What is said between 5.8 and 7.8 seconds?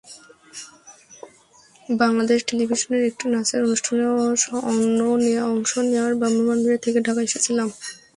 নেওয়ার জন্য ব্রাহ্মণবাড়িয়া থেকে ঢাকায় এসেছিলাম।